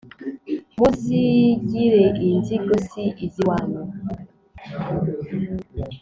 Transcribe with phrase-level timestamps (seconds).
[0.77, 3.81] muzigire inzigo si iz'iwanyu